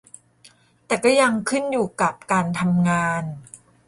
[0.85, 3.23] แต่ก็ยังขึ้นอยู่กับการทำงาน